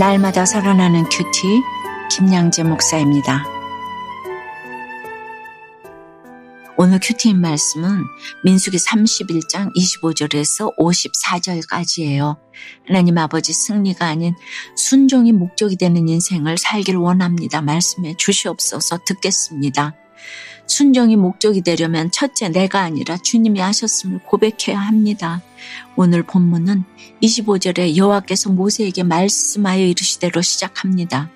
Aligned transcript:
날마다 0.00 0.46
살아나는 0.46 1.04
큐티 1.10 1.60
김양재 2.10 2.62
목사입니다. 2.62 3.44
오늘 6.78 6.98
큐티인 7.02 7.38
말씀은 7.38 8.02
민수기 8.42 8.78
31장 8.78 9.70
25절에서 9.76 10.74
54절까지예요. 10.78 12.38
하나님 12.88 13.18
아버지 13.18 13.52
승리가 13.52 14.06
아닌 14.06 14.34
순종이 14.74 15.32
목적이 15.32 15.76
되는 15.76 16.08
인생을 16.08 16.56
살기를 16.56 16.98
원합니다. 16.98 17.60
말씀해 17.60 18.14
주시옵소서 18.16 19.00
듣겠습니다. 19.04 19.96
순종이 20.66 21.16
목적이 21.16 21.62
되려면 21.62 22.10
첫째 22.12 22.48
내가 22.48 22.80
아니라 22.80 23.16
주님이 23.16 23.58
하셨음을 23.58 24.20
고백해야 24.20 24.78
합니다. 24.78 25.42
오늘 25.96 26.22
본문은 26.22 26.84
25절에 27.22 27.96
여호와께서 27.96 28.50
모세에게 28.50 29.02
말씀하여 29.02 29.84
이르시대로 29.84 30.40
시작합니다. 30.42 31.30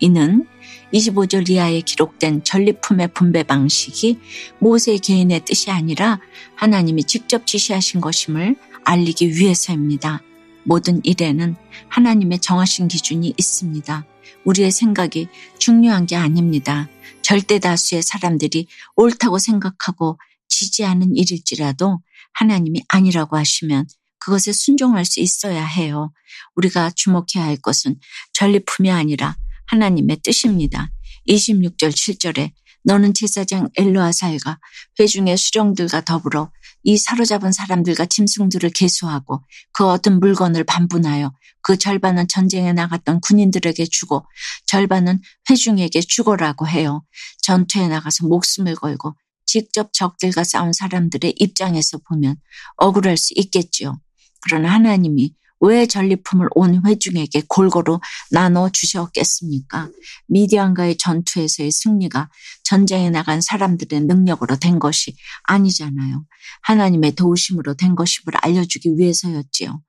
이는 0.00 0.46
25절 0.94 1.50
이하에 1.50 1.82
기록된 1.82 2.42
전리품의 2.42 3.08
분배 3.08 3.42
방식이 3.42 4.18
모세 4.58 4.96
개인의 4.96 5.44
뜻이 5.44 5.70
아니라 5.70 6.18
하나님이 6.54 7.04
직접 7.04 7.46
지시하신 7.46 8.00
것임을 8.00 8.56
알리기 8.84 9.28
위해서입니다. 9.28 10.22
모든 10.64 11.00
일에는 11.04 11.54
하나님의 11.88 12.40
정하신 12.40 12.88
기준이 12.88 13.34
있습니다. 13.36 14.04
우리의 14.44 14.70
생각이 14.70 15.28
중요한 15.58 16.06
게 16.06 16.16
아닙니다. 16.16 16.88
절대 17.22 17.58
다수의 17.58 18.02
사람들이 18.02 18.66
옳다고 18.96 19.38
생각하고 19.38 20.18
지지하는 20.48 21.16
일일지라도 21.16 22.00
하나님이 22.34 22.82
아니라고 22.88 23.36
하시면 23.36 23.86
그것에 24.18 24.52
순종할 24.52 25.04
수 25.04 25.20
있어야 25.20 25.64
해요. 25.64 26.12
우리가 26.54 26.90
주목해야 26.90 27.44
할 27.44 27.56
것은 27.56 27.96
전리품이 28.32 28.90
아니라 28.90 29.36
하나님의 29.66 30.18
뜻입니다. 30.22 30.90
26절 31.28 31.90
7절에 31.90 32.52
너는 32.84 33.14
제사장 33.14 33.68
엘로아살과 33.76 34.58
회중의 34.98 35.36
수령들과 35.36 36.02
더불어 36.02 36.50
이 36.82 36.96
사로잡은 36.96 37.52
사람들과 37.52 38.06
짐승들을 38.06 38.70
계수하고 38.70 39.42
그 39.72 39.86
얻은 39.86 40.20
물건을 40.20 40.64
반분하여 40.64 41.32
그 41.62 41.76
절반은 41.76 42.28
전쟁에 42.28 42.72
나갔던 42.72 43.20
군인들에게 43.20 43.86
주고 43.86 44.24
절반은 44.66 45.20
회중에게 45.50 46.00
주고라고 46.00 46.66
해요. 46.68 47.04
전투에 47.42 47.88
나가서 47.88 48.26
목숨을 48.26 48.74
걸고 48.76 49.14
직접 49.44 49.92
적들과 49.92 50.44
싸운 50.44 50.72
사람들의 50.72 51.34
입장에서 51.38 51.98
보면 51.98 52.36
억울할 52.76 53.16
수 53.16 53.34
있겠지요. 53.36 54.00
그러나 54.42 54.72
하나님이 54.72 55.34
왜 55.60 55.86
전리품을 55.86 56.48
온 56.54 56.82
회중에게 56.86 57.42
골고루 57.48 58.00
나눠 58.30 58.68
주셨겠습니까? 58.70 59.90
미디안과의 60.28 60.96
전투에서의 60.96 61.70
승리가 61.70 62.30
전쟁에 62.64 63.10
나간 63.10 63.40
사람들의 63.40 64.02
능력으로 64.02 64.56
된 64.56 64.78
것이 64.78 65.14
아니잖아요. 65.44 66.24
하나님의 66.62 67.12
도우심으로 67.12 67.74
된 67.74 67.94
것임을 67.94 68.34
알려주기 68.42 68.96
위해서였지요. 68.96 69.82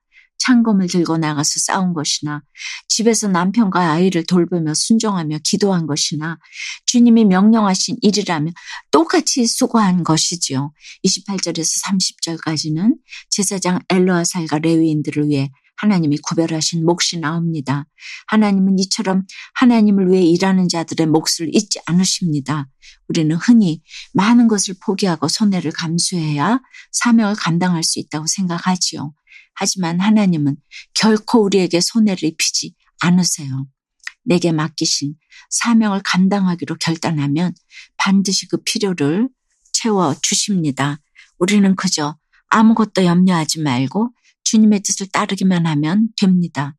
창검을 0.44 0.88
들고 0.88 1.18
나가서 1.18 1.60
싸운 1.60 1.94
것이나 1.94 2.42
집에서 2.88 3.28
남편과 3.28 3.92
아이를 3.92 4.26
돌보며 4.26 4.74
순종하며 4.74 5.40
기도한 5.44 5.86
것이나 5.86 6.40
주님이 6.88 7.26
명령하신 7.26 7.98
일이라면 8.02 8.54
똑같이 8.92 9.46
수고한 9.46 10.04
것이지요. 10.04 10.74
28절에서 11.06 11.86
30절까지는 11.86 12.96
제사장 13.30 13.80
엘로아살과 13.90 14.60
레위인들을 14.60 15.30
위해 15.30 15.52
하나님이 15.78 16.18
구별하신 16.18 16.86
몫이 16.86 17.20
나옵니다. 17.20 17.88
하나님은 18.28 18.80
이처럼 18.80 19.24
하나님을 19.56 20.12
위해 20.12 20.24
일하는 20.24 20.70
자들의 20.70 21.08
몫을 21.08 21.50
잊지 21.54 21.80
않으십니다. 21.86 22.70
우리는 23.08 23.36
흔히 23.36 23.82
많은 24.14 24.48
것을 24.48 24.76
포기하고 24.84 25.28
손해를 25.28 25.72
감수해야 25.72 26.62
사명을 26.92 27.36
감당할 27.36 27.84
수 27.84 28.00
있다고 28.00 28.26
생각하지요. 28.28 29.14
하지만 29.54 30.00
하나님은 30.00 30.56
결코 30.94 31.44
우리에게 31.44 31.82
손해를 31.82 32.24
입히지 32.24 32.74
않으세요. 33.02 33.68
내게 34.24 34.52
맡기신 34.52 35.16
사명을 35.50 36.02
감당하기로 36.04 36.76
결단하면 36.80 37.54
반드시 37.98 38.48
그 38.48 38.58
필요를 38.64 39.30
채워 39.74 40.16
주십니다. 40.22 41.00
우리는 41.38 41.76
그저 41.76 42.18
아무것도 42.50 43.06
염려하지 43.06 43.62
말고 43.62 44.14
주님의 44.52 44.82
뜻을 44.82 45.08
따르기만 45.08 45.66
하면 45.66 46.10
됩니다. 46.20 46.76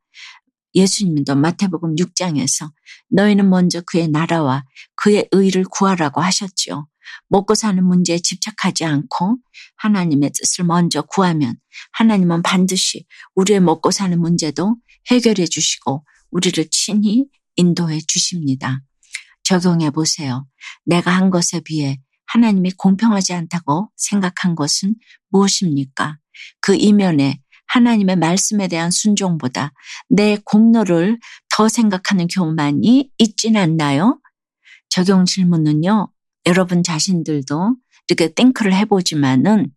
예수님도 0.74 1.36
마태복음 1.36 1.96
6장에서 1.96 2.70
너희는 3.10 3.48
먼저 3.48 3.80
그의 3.80 4.08
나라와 4.08 4.64
그의 4.94 5.26
의를 5.32 5.64
구하라고 5.64 6.20
하셨지요. 6.20 6.86
먹고 7.28 7.54
사는 7.54 7.82
문제에 7.82 8.18
집착하지 8.18 8.84
않고 8.84 9.38
하나님의 9.76 10.32
뜻을 10.34 10.64
먼저 10.64 11.00
구하면 11.00 11.56
하나님은 11.92 12.42
반드시 12.42 13.06
우리의 13.34 13.60
먹고 13.60 13.90
사는 13.90 14.20
문제도 14.20 14.76
해결해 15.10 15.46
주시고 15.46 16.04
우리를 16.30 16.66
친히 16.70 17.24
인도해 17.56 18.00
주십니다. 18.06 18.82
적용해 19.44 19.90
보세요. 19.90 20.46
내가 20.84 21.10
한 21.10 21.30
것에 21.30 21.60
비해 21.60 21.98
하나님이 22.26 22.72
공평하지 22.72 23.32
않다고 23.32 23.90
생각한 23.96 24.56
것은 24.56 24.94
무엇입니까? 25.30 26.18
그 26.60 26.74
이면에 26.74 27.41
하나님의 27.72 28.16
말씀에 28.16 28.68
대한 28.68 28.90
순종보다 28.90 29.72
내 30.10 30.36
공로를 30.44 31.18
더 31.56 31.68
생각하는 31.68 32.26
경우만이 32.26 33.10
있진 33.16 33.56
않나요? 33.56 34.20
적용 34.90 35.24
질문은요, 35.24 36.08
여러분 36.46 36.82
자신들도 36.82 37.76
이렇게 38.08 38.34
think를 38.34 38.74
해보지만은 38.74 39.70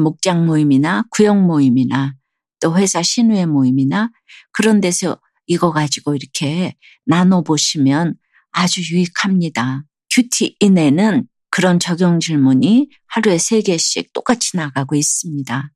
목장 0.00 0.46
모임이나 0.46 1.04
구역 1.10 1.40
모임이나 1.40 2.14
또 2.60 2.76
회사 2.76 3.02
신우회 3.02 3.46
모임이나 3.46 4.10
그런 4.52 4.80
데서 4.80 5.20
이거 5.46 5.70
가지고 5.70 6.14
이렇게 6.14 6.74
나눠보시면 7.04 8.14
아주 8.52 8.80
유익합니다. 8.80 9.84
큐티 10.10 10.56
인에는 10.60 11.28
그런 11.50 11.78
적용 11.78 12.20
질문이 12.20 12.88
하루에 13.06 13.38
세 13.38 13.60
개씩 13.60 14.12
똑같이 14.14 14.56
나가고 14.56 14.94
있습니다. 14.94 15.73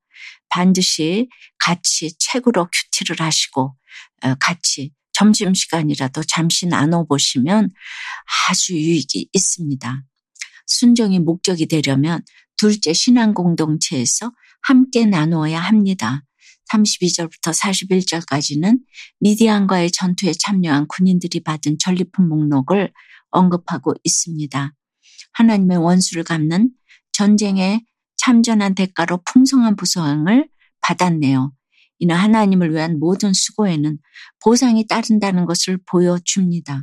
반드시 0.48 1.28
같이 1.58 2.16
책으로 2.18 2.68
큐티를 2.70 3.24
하시고 3.24 3.76
어, 4.24 4.34
같이 4.40 4.92
점심시간이라도 5.12 6.22
잠시 6.24 6.66
나눠보시면 6.66 7.70
아주 8.48 8.74
유익이 8.74 9.30
있습니다. 9.32 10.04
순종이 10.66 11.18
목적이 11.18 11.66
되려면 11.66 12.22
둘째 12.56 12.92
신앙 12.92 13.34
공동체에서 13.34 14.32
함께 14.62 15.06
나누어야 15.06 15.58
합니다. 15.58 16.24
32절부터 16.70 17.52
41절까지는 17.54 18.78
미디안과의 19.20 19.90
전투에 19.90 20.32
참여한 20.38 20.86
군인들이 20.86 21.40
받은 21.40 21.78
전리품 21.78 22.28
목록을 22.28 22.92
언급하고 23.30 23.94
있습니다. 24.04 24.74
하나님의 25.32 25.78
원수를 25.78 26.24
갚는 26.24 26.70
전쟁에 27.12 27.82
참전한 28.18 28.74
대가로 28.74 29.22
풍성한 29.24 29.76
부상을 29.76 30.48
받았네요. 30.82 31.52
이는 32.00 32.14
하나님을 32.14 32.72
위한 32.72 32.98
모든 32.98 33.32
수고에는 33.32 33.98
보상이 34.42 34.86
따른다는 34.86 35.46
것을 35.46 35.78
보여줍니다. 35.86 36.82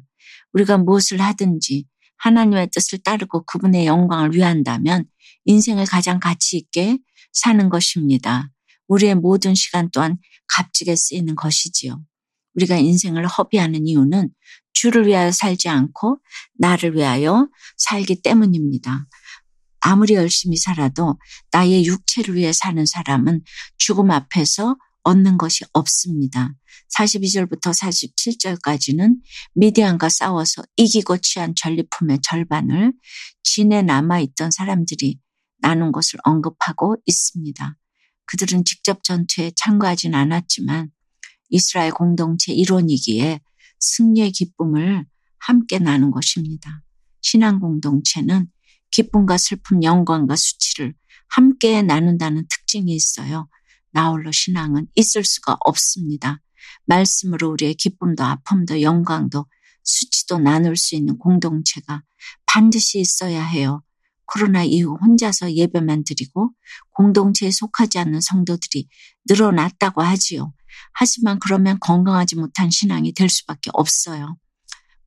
우리가 0.54 0.78
무엇을 0.78 1.22
하든지 1.22 1.86
하나님의 2.18 2.70
뜻을 2.72 3.00
따르고 3.00 3.46
그분의 3.46 3.86
영광을 3.86 4.34
위한다면 4.34 5.06
인생을 5.46 5.86
가장 5.86 6.20
가치 6.20 6.58
있게 6.58 6.98
사는 7.32 7.70
것입니다. 7.70 8.50
우리의 8.88 9.16
모든 9.16 9.56
시간 9.56 9.90
또한 9.94 10.18
값지게 10.48 10.96
쓰이는 10.96 11.36
것이지요. 11.36 12.02
우리가 12.56 12.78
인생을 12.78 13.28
허비하는 13.28 13.88
이유는 13.88 14.30
주를 14.74 15.08
위하여 15.08 15.32
살지 15.32 15.70
않고 15.70 16.20
나를 16.58 16.96
위하여 16.96 17.50
살기 17.78 18.22
때문입니다. 18.22 19.08
아무리 19.88 20.16
열심히 20.16 20.58
살아도 20.58 21.20
나의 21.52 21.86
육체를 21.86 22.34
위해 22.34 22.52
사는 22.54 22.84
사람은 22.84 23.44
죽음 23.78 24.10
앞에서 24.10 24.76
얻는 25.04 25.38
것이 25.38 25.64
없습니다. 25.74 26.56
42절부터 26.98 27.72
47절까지는 27.72 29.18
미디안과 29.54 30.10
싸워서 30.10 30.64
이기고 30.76 31.20
취한 31.20 31.54
전리품의 31.56 32.22
절반을 32.24 32.94
진에 33.44 33.84
남아있던 33.84 34.50
사람들이 34.50 35.20
나눈 35.60 35.92
것을 35.92 36.18
언급하고 36.24 36.96
있습니다. 37.06 37.78
그들은 38.26 38.66
직접 38.66 39.04
전투에 39.04 39.52
참가하진 39.56 40.16
않았지만 40.16 40.90
이스라엘 41.50 41.92
공동체 41.92 42.54
일원이기에 42.54 43.40
승리의 43.80 44.32
기쁨을 44.32 45.06
함께 45.38 45.78
나눈 45.78 46.10
것입니다. 46.10 46.82
신앙 47.22 47.60
공동체는 47.60 48.48
기쁨과 48.92 49.38
슬픔, 49.38 49.84
영광과 49.84 50.36
수치를 50.36 50.94
함께 51.28 51.82
나눈다는 51.82 52.48
특징이 52.50 52.94
있어요. 52.94 53.48
나홀로 53.92 54.32
신앙은 54.32 54.88
있을 54.96 55.24
수가 55.24 55.58
없습니다. 55.62 56.42
말씀으로 56.86 57.52
우리의 57.52 57.76
기쁨도 57.76 58.24
아픔도 58.24 58.82
영광도 58.82 59.46
수치도 59.84 60.40
나눌 60.40 60.76
수 60.76 60.96
있는 60.96 61.18
공동체가 61.18 62.04
반드시 62.46 63.00
있어야 63.00 63.44
해요. 63.44 63.82
코로나 64.26 64.64
이후 64.64 64.98
혼자서 65.02 65.54
예배만 65.54 66.04
드리고 66.04 66.52
공동체에 66.92 67.52
속하지 67.52 68.00
않는 68.00 68.22
성도들이 68.22 68.88
늘어났다고 69.30 70.02
하지요. 70.02 70.54
하지만 70.94 71.40
그러면 71.40 71.80
건강하지 71.80 72.36
못한 72.36 72.70
신앙이 72.70 73.14
될 73.14 73.30
수밖에 73.30 73.70
없어요. 73.74 74.38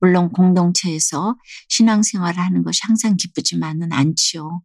물론 0.00 0.30
공동체에서 0.30 1.36
신앙생활을 1.68 2.38
하는 2.38 2.62
것이 2.62 2.80
항상 2.84 3.16
기쁘지만은 3.16 3.92
않지요. 3.92 4.62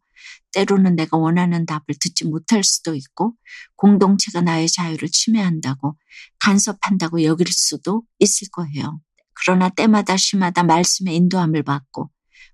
때로는 0.53 0.95
내가 0.95 1.17
원하는 1.17 1.65
답을 1.65 1.81
듣지 1.99 2.25
못할 2.25 2.63
수도 2.63 2.95
있고 2.95 3.33
공동체가 3.75 4.41
나의 4.41 4.69
자유를 4.69 5.09
침해한다고 5.09 5.97
간섭한다고 6.39 7.23
여길 7.23 7.47
수도 7.51 8.03
있을 8.19 8.47
거예요. 8.51 9.01
그러나 9.33 9.69
때마다 9.69 10.15
시마다 10.15 10.63
말씀의 10.63 11.15
인도함을 11.15 11.63
받고 11.63 12.09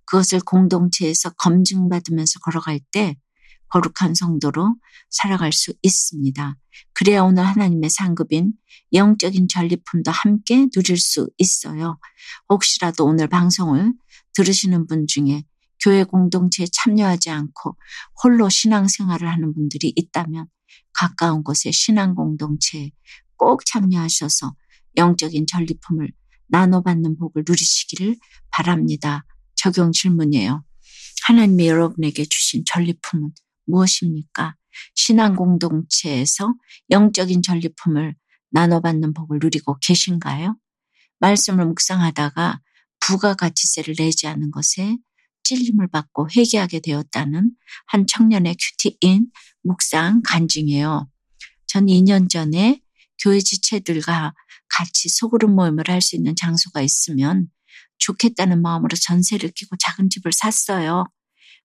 그것을 0.06 0.40
공동체에서 0.40 1.32
검증받으면서 1.32 2.40
걸어갈 2.40 2.80
때 2.92 3.16
거룩한 3.70 4.16
성도로 4.16 4.76
살아갈 5.10 5.52
수 5.52 5.74
있습니다. 5.82 6.58
그래야 6.94 7.22
오늘 7.22 7.46
하나님의 7.46 7.90
상급인 7.90 8.54
영적인 8.94 9.48
전리품도 9.48 10.12
함께 10.12 10.68
누릴 10.74 10.98
수 10.98 11.30
있어요. 11.38 12.00
혹시라도 12.50 13.06
오늘 13.06 13.28
방송을 13.28 13.94
들으시는 14.34 14.88
분 14.88 15.06
중에 15.08 15.44
교회 15.82 16.04
공동체에 16.04 16.68
참여하지 16.72 17.30
않고 17.30 17.78
홀로 18.24 18.50
신앙생활을 18.50 19.30
하는 19.30 19.54
분들이 19.54 19.94
있다면 19.96 20.48
가까운 20.94 21.44
곳에 21.44 21.72
신앙 21.72 22.16
공동체에 22.16 22.92
꼭 23.38 23.66
참여하셔서 23.66 24.54
영적인 24.98 25.46
전리품을 25.48 26.12
나눠받는 26.48 27.18
복을 27.18 27.44
누리시기를 27.48 28.18
바랍니다. 28.50 29.26
적용 29.56 29.92
질문이에요. 29.92 30.64
하나님이 31.24 31.68
여러분에게 31.68 32.26
주신 32.26 32.64
전리품은 32.66 33.32
무엇입니까? 33.70 34.56
신앙 34.96 35.36
공동체에서 35.36 36.54
영적인 36.90 37.42
전리품을 37.42 38.16
나눠받는 38.52 39.14
복을 39.14 39.40
누리고 39.42 39.78
계신가요? 39.82 40.58
말씀을 41.20 41.66
묵상하다가 41.66 42.62
부가가치세를 43.00 43.96
내지 43.96 44.28
않은 44.28 44.52
것에 44.52 44.98
찔림을 45.44 45.88
받고 45.88 46.30
회개하게 46.36 46.80
되었다는 46.80 47.52
한 47.88 48.08
청년의 48.08 48.56
큐티인 48.60 49.28
묵상 49.64 50.22
간증이에요. 50.24 51.10
전 51.68 51.86
2년 51.88 52.30
전에 52.30 52.82
교회 53.22 53.40
지체들과 53.40 54.34
같이 54.70 55.10
소그룹 55.10 55.52
모임을 55.52 55.90
할 55.90 56.02
수 56.02 56.16
있는 56.16 56.36
장소가 56.36 56.82
있으면 56.82 57.48
좋겠다는 57.98 58.62
마음으로 58.62 58.96
전세를 58.96 59.52
끼고 59.52 59.76
작은 59.78 60.10
집을 60.10 60.32
샀어요. 60.32 61.06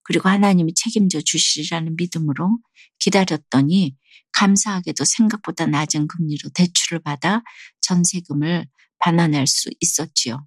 그리고 0.04 0.28
하나님이 0.28 0.74
책임져 0.74 1.20
주시리라는 1.20 1.96
믿음으로 1.96 2.58
기다렸더니 2.98 3.96
감사하게도 4.32 5.04
생각보다 5.04 5.66
낮은 5.66 6.08
금리로 6.08 6.50
대출을 6.54 7.00
받아 7.00 7.42
전세금을 7.80 8.66
반환할 8.98 9.46
수 9.46 9.70
있었지요. 9.80 10.46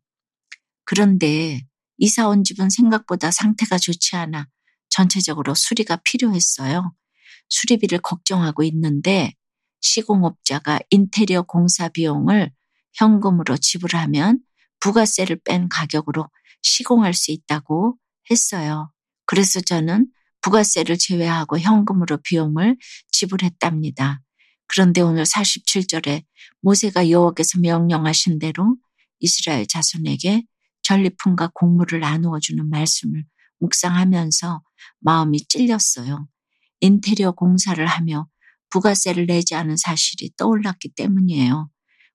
그런데 0.85 1.61
이사 1.97 2.27
온 2.27 2.43
집은 2.43 2.69
생각보다 2.69 3.31
상태가 3.31 3.77
좋지 3.77 4.15
않아 4.15 4.47
전체적으로 4.89 5.53
수리가 5.55 5.97
필요했어요. 5.97 6.93
수리비를 7.49 7.99
걱정하고 7.99 8.63
있는데 8.63 9.33
시공업자가 9.81 10.79
인테리어 10.89 11.43
공사 11.43 11.89
비용을 11.89 12.51
현금으로 12.93 13.57
지불하면 13.57 14.39
부가세를 14.79 15.39
뺀 15.43 15.69
가격으로 15.69 16.29
시공할 16.61 17.13
수 17.13 17.31
있다고 17.31 17.97
했어요. 18.29 18.91
그래서 19.27 19.61
저는 19.61 20.07
부가세를 20.41 20.97
제외하고 20.97 21.59
현금으로 21.59 22.17
비용을 22.23 22.77
지불했답니다. 23.11 24.21
그런데 24.67 25.01
오늘 25.01 25.23
47절에 25.23 26.23
모세가 26.61 27.09
여호와께서 27.09 27.59
명령하신 27.59 28.39
대로 28.39 28.77
이스라엘 29.19 29.67
자손에게 29.67 30.43
전리품과 30.83 31.51
곡물을 31.53 31.99
나누어 31.99 32.39
주는 32.39 32.69
말씀을 32.69 33.25
묵상하면서 33.59 34.61
마음이 34.99 35.47
찔렸어요. 35.47 36.27
인테리어 36.79 37.31
공사를 37.31 37.85
하며 37.85 38.27
부가세를 38.69 39.25
내지 39.27 39.55
않은 39.55 39.77
사실이 39.77 40.31
떠올랐기 40.37 40.89
때문이에요. 40.95 41.69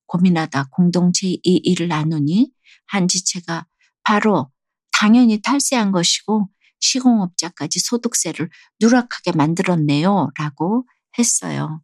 고민하다 0.07 0.69
공동체의 0.71 1.41
이 1.43 1.61
일을 1.65 1.89
나누니 1.89 2.51
한 2.87 3.09
지체가 3.09 3.67
바로 4.05 4.51
당연히 4.93 5.41
탈세한 5.41 5.93
것이고 5.93 6.49
시공업자까지 6.83 7.79
소득세를 7.79 8.51
누락하게 8.81 9.33
만들었네요. 9.33 10.31
라고 10.39 10.87
했어요. 11.19 11.81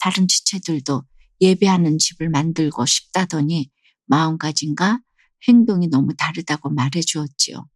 다른 0.00 0.26
지체들도 0.26 1.04
예배하는 1.40 1.98
집을 1.98 2.28
만들고 2.28 2.84
싶다더니 2.86 3.70
마음가짐과 4.06 5.00
행동이 5.46 5.88
너무 5.88 6.14
다르다고 6.16 6.70
말해 6.70 7.00
주었지요. 7.00 7.68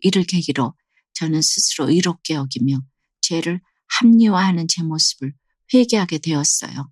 이를 0.00 0.24
계기로 0.24 0.74
저는 1.14 1.42
스스로 1.42 1.90
의롭게 1.90 2.34
여기며 2.34 2.78
죄를 3.20 3.60
합리화하는 3.98 4.68
제 4.68 4.82
모습을 4.82 5.32
회개하게 5.72 6.18
되었어요. 6.18 6.90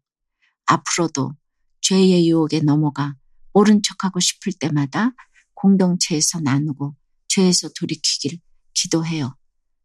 앞으로도 0.66 1.34
죄의 1.82 2.28
유혹에 2.28 2.60
넘어가 2.60 3.14
옳은 3.52 3.82
척하고 3.82 4.20
싶을 4.20 4.54
때마다 4.54 5.12
공동체에서 5.54 6.40
나누고 6.40 6.96
죄에서 7.28 7.68
돌이키길 7.78 8.38
기도해요. 8.74 9.36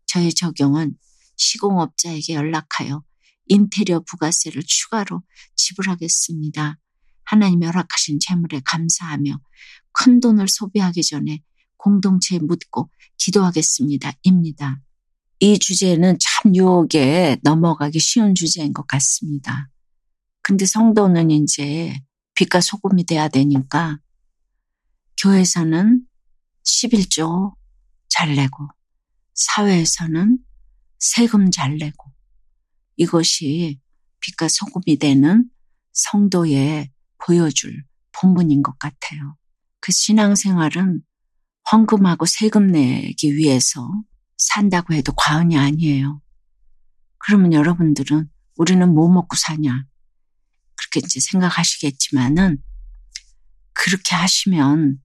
저의 0.06 0.34
적용은 0.34 0.98
시공업자에게 1.38 2.34
연락하여 2.34 3.04
인테리어 3.46 4.02
부가세를 4.02 4.64
추가로 4.66 5.24
지불하겠습니다. 5.56 6.78
하나님 7.24 7.64
허락하신 7.64 8.20
재물에 8.20 8.62
감사하며 8.66 9.40
큰 9.92 10.20
돈을 10.20 10.48
소비하기 10.48 11.04
전에 11.04 11.42
공동체에 11.78 12.40
묻고 12.40 12.90
기도하겠습니다. 13.18 14.14
입니다. 14.24 14.82
이 15.40 15.58
주제는 15.58 16.18
참 16.20 16.56
유혹에 16.56 17.38
넘어가기 17.44 18.00
쉬운 18.00 18.36
주제인 18.36 18.74
것 18.74 18.86
같습니다. 18.88 19.70
근데 20.42 20.66
성도는 20.66 21.32
이제 21.32 21.98
빛과 22.36 22.62
소금이 22.62 23.06
돼야 23.06 23.28
되니까 23.30 24.00
교회에서는 25.22 26.02
11조 26.66 27.54
잘 28.10 28.36
내고 28.36 28.68
사회에서는 29.40 30.38
세금 30.98 31.50
잘 31.50 31.78
내고 31.78 32.12
이것이 32.98 33.80
빛과 34.20 34.50
소금이 34.50 34.98
되는 34.98 35.50
성도의 35.94 36.92
보여줄 37.24 37.86
본분인 38.12 38.62
것 38.62 38.78
같아요. 38.78 39.38
그 39.80 39.94
신앙생활은 39.94 41.02
헌금하고 41.72 42.26
세금 42.26 42.68
내기 42.68 43.36
위해서 43.36 43.90
산다고 44.38 44.94
해도 44.94 45.14
과언이 45.16 45.58
아니에요. 45.58 46.22
그러면 47.18 47.54
여러분들은 47.54 48.30
우리는 48.58 48.94
뭐 48.94 49.10
먹고 49.10 49.38
사냐? 49.38 49.86
그렇게 50.76 51.00
이제 51.06 51.20
생각하시겠지만은 51.22 52.62
그렇게 53.72 54.16
하시면 54.16 55.02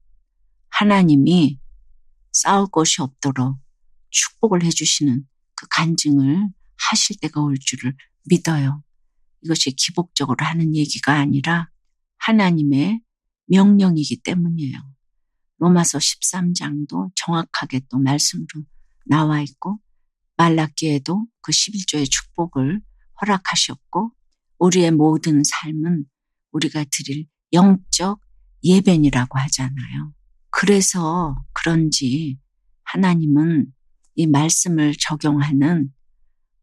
하나님이 0.71 1.61
싸울 2.33 2.69
것이 2.69 3.01
없도록 3.01 3.64
축복을 4.15 4.65
해주시는 4.65 5.27
그 5.57 5.67
간증을 5.69 6.49
하실 6.77 7.17
때가 7.21 7.41
올 7.41 7.57
줄을 7.59 7.95
믿어요. 8.29 8.83
이것이 9.43 9.73
기복적으로 9.73 10.45
하는 10.45 10.75
얘기가 10.75 11.15
아니라 11.15 11.69
하나님의 12.19 13.01
명령이기 13.47 14.23
때문이에요. 14.23 14.79
로마서 15.59 15.99
13장도 15.99 17.11
정확하게 17.15 17.83
또 17.91 17.99
말씀으로 17.99 18.65
나와 19.07 19.41
있고 19.43 19.79
말라기에도 20.37 21.27
그 21.43 21.53
11조의 21.53 22.11
축복을 22.11 22.81
허락하셨고 23.21 24.13
우리의 24.59 24.93
모든 24.93 25.43
삶은 25.45 26.05
우리가 26.53 26.85
드릴 26.91 27.27
영적 27.53 28.21
예배이라고 28.63 29.39
하잖아요. 29.39 30.13
그래서 30.51 31.37
그런지 31.53 32.39
하나님은 32.85 33.74
이 34.15 34.27
말씀을 34.27 34.95
적용하는 34.99 35.91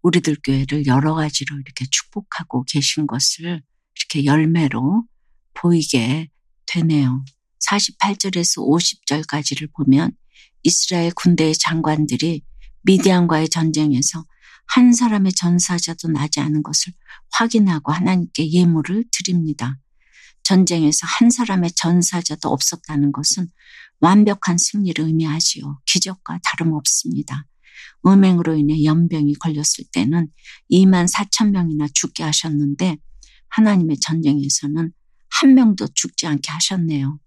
우리들 0.02 0.38
교회를 0.44 0.86
여러 0.88 1.14
가지로 1.14 1.58
이렇게 1.58 1.86
축복하고 1.90 2.64
계신 2.64 3.08
것을 3.08 3.62
이렇게 3.96 4.26
열매로 4.26 5.04
보이게 5.54 6.30
되네요. 6.68 7.24
48절에서 7.68 8.66
50절까지를 8.68 9.72
보면 9.74 10.12
이스라엘 10.64 11.12
군대의 11.12 11.54
장관들이 11.56 12.44
미디안과의 12.84 13.50
전쟁에서 13.50 14.26
한 14.68 14.94
사람의 14.94 15.34
전사자도 15.34 16.10
나지 16.10 16.40
않은 16.40 16.64
것을 16.64 16.94
확인하고 17.32 17.92
하나님께 17.92 18.52
예물을 18.52 19.06
드립니다. 19.12 19.78
전쟁에서 20.44 21.06
한 21.06 21.30
사람의 21.30 21.72
전사자도 21.76 22.50
없었다는 22.50 23.12
것은 23.12 23.48
완벽한 24.02 24.58
승리를 24.58 25.04
의미하지요. 25.04 25.80
기적과 25.86 26.40
다름없습니다. 26.44 27.46
음행으로 28.06 28.56
인해 28.56 28.84
연병이 28.84 29.36
걸렸을 29.36 29.86
때는 29.92 30.28
2만 30.70 31.10
4천 31.12 31.52
명이나 31.52 31.88
죽게 31.94 32.24
하셨는데 32.24 32.98
하나님의 33.50 34.00
전쟁에서는 34.00 34.92
한 35.30 35.54
명도 35.54 35.88
죽지 35.94 36.28
않게 36.28 36.52
하셨네요. 36.52 37.20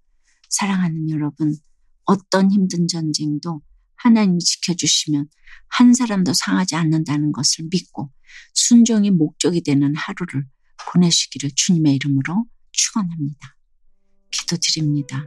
사랑하는 0.50 1.10
여러분, 1.10 1.56
어떤 2.04 2.50
힘든 2.50 2.86
전쟁도 2.86 3.62
하나님이 3.96 4.38
지켜주시면 4.40 5.28
한 5.68 5.94
사람도 5.94 6.32
상하지 6.34 6.76
않는다는 6.76 7.32
것을 7.32 7.66
믿고 7.70 8.12
순종이 8.52 9.10
목적이 9.10 9.62
되는 9.62 9.94
하루를 9.94 10.44
보내시기를 10.92 11.50
주님의 11.54 11.94
이름으로 11.96 12.46
축원합니다. 12.72 13.56
기도드립니다. 14.30 15.24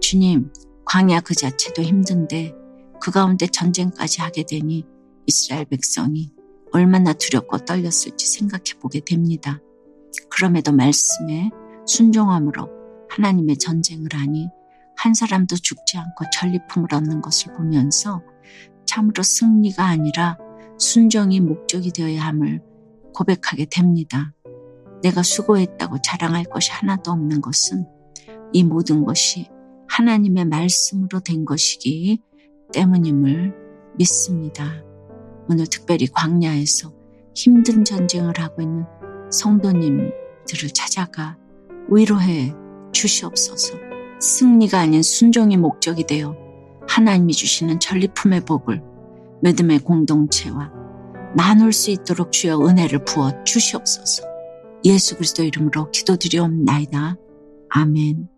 주님, 0.00 0.50
광야 0.88 1.20
그 1.20 1.34
자체도 1.34 1.82
힘든데 1.82 2.54
그 2.98 3.10
가운데 3.10 3.46
전쟁까지 3.46 4.22
하게 4.22 4.44
되니 4.48 4.86
이스라엘 5.26 5.66
백성이 5.66 6.32
얼마나 6.72 7.12
두렵고 7.12 7.58
떨렸을지 7.58 8.26
생각해 8.26 8.80
보게 8.80 9.00
됩니다. 9.00 9.60
그럼에도 10.30 10.72
말씀에 10.72 11.50
순종함으로 11.86 12.70
하나님의 13.10 13.58
전쟁을 13.58 14.08
하니 14.14 14.48
한 14.96 15.12
사람도 15.12 15.56
죽지 15.56 15.98
않고 15.98 16.24
전리품을 16.32 16.94
얻는 16.94 17.20
것을 17.20 17.52
보면서 17.52 18.22
참으로 18.86 19.22
승리가 19.22 19.84
아니라 19.84 20.38
순종이 20.78 21.40
목적이 21.40 21.92
되어야 21.92 22.24
함을 22.24 22.62
고백하게 23.14 23.66
됩니다. 23.66 24.32
내가 25.02 25.22
수고했다고 25.22 25.98
자랑할 26.02 26.44
것이 26.44 26.72
하나도 26.72 27.10
없는 27.10 27.42
것은 27.42 27.86
이 28.52 28.64
모든 28.64 29.04
것이 29.04 29.50
하나님의 29.98 30.44
말씀으로 30.44 31.18
된 31.18 31.44
것이기 31.44 32.20
때문임을 32.72 33.52
믿습니다. 33.96 34.84
오늘 35.48 35.66
특별히 35.66 36.06
광야에서 36.06 36.92
힘든 37.34 37.84
전쟁을 37.84 38.38
하고 38.38 38.62
있는 38.62 38.84
성도님들을 39.32 40.70
찾아가 40.72 41.36
위로해 41.90 42.54
주시옵소서. 42.92 43.74
승리가 44.20 44.78
아닌 44.78 45.02
순종이 45.02 45.56
목적이 45.56 46.06
되어 46.06 46.36
하나님이 46.88 47.32
주시는 47.32 47.80
전리품의 47.80 48.42
복을 48.42 48.80
믿음의 49.42 49.80
공동체와 49.80 50.70
나눌 51.36 51.72
수 51.72 51.90
있도록 51.90 52.30
주여 52.30 52.60
은혜를 52.60 53.04
부어 53.04 53.42
주시옵소서. 53.42 54.22
예수 54.84 55.16
그리스도 55.16 55.42
이름으로 55.42 55.90
기도드리옵나이다. 55.90 57.16
아멘. 57.70 58.37